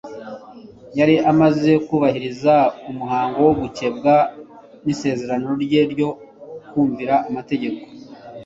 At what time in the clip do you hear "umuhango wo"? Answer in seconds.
2.89-3.53